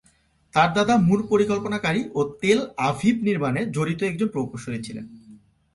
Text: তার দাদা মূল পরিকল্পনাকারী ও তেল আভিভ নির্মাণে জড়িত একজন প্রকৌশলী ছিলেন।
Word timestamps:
তার 0.53 0.69
দাদা 0.73 0.95
মূল 1.07 1.19
পরিকল্পনাকারী 1.29 2.01
ও 2.15 2.21
তেল 2.41 2.59
আভিভ 2.89 3.15
নির্মাণে 3.23 3.61
জড়িত 3.75 3.99
একজন 4.03 4.27
প্রকৌশলী 4.27 4.79
ছিলেন। 4.83 5.05